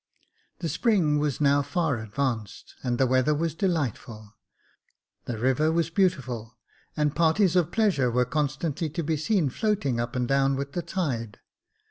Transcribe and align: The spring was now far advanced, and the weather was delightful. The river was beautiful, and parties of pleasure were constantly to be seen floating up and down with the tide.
The 0.61 0.67
spring 0.67 1.19
was 1.19 1.39
now 1.39 1.61
far 1.61 1.99
advanced, 1.99 2.73
and 2.81 2.97
the 2.97 3.05
weather 3.05 3.35
was 3.35 3.53
delightful. 3.53 4.33
The 5.25 5.37
river 5.37 5.71
was 5.71 5.91
beautiful, 5.91 6.57
and 6.97 7.15
parties 7.15 7.55
of 7.55 7.71
pleasure 7.71 8.09
were 8.09 8.25
constantly 8.25 8.89
to 8.89 9.03
be 9.03 9.15
seen 9.15 9.49
floating 9.51 9.99
up 9.99 10.15
and 10.15 10.27
down 10.27 10.55
with 10.55 10.71
the 10.71 10.81
tide. 10.81 11.37